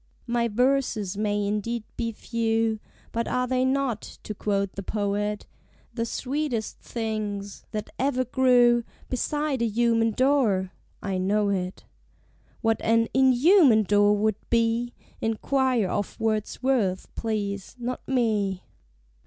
[0.25, 2.79] My verses may indeed be few,
[3.11, 5.45] But are they not, to quote the poet,
[5.93, 10.71] "The sweetest things that ever grew Beside a human door"?
[11.03, 11.85] I know it.
[12.61, 18.63] (What an _in_human door would be, Enquire of Wordsworth, please, not me.)